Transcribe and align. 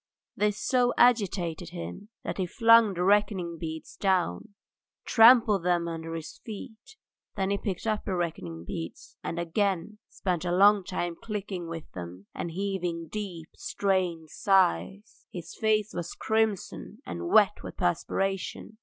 This 0.35 0.59
so 0.59 0.95
agitated 0.97 1.69
him 1.69 2.09
that 2.23 2.39
he 2.39 2.47
flung 2.47 2.95
the 2.95 3.03
reckoning 3.03 3.59
beads 3.59 3.95
down, 3.95 4.37
and 4.39 4.53
trampled 5.05 5.61
them 5.63 5.87
under 5.87 6.15
his 6.15 6.39
feet. 6.43 6.95
Then 7.35 7.51
he 7.51 7.59
picked 7.59 7.85
up 7.85 8.03
the 8.05 8.15
reckoning 8.15 8.63
beads, 8.65 9.15
and 9.23 9.37
again 9.37 9.99
spent 10.09 10.43
a 10.43 10.51
long 10.51 10.83
time 10.83 11.17
clicking 11.21 11.67
with 11.67 11.91
them 11.91 12.25
and 12.33 12.49
heaving 12.49 13.09
deep, 13.09 13.49
strained 13.55 14.31
sighs. 14.31 15.27
His 15.31 15.53
face 15.53 15.93
was 15.93 16.15
crimson 16.15 17.03
and 17.05 17.27
wet 17.29 17.61
with 17.61 17.77
perspiration. 17.77 18.79